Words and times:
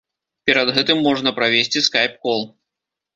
Перад 0.49 0.69
гэтым 0.77 1.03
можна 1.07 1.33
правесці 1.39 1.83
скайп-кол. 1.89 2.41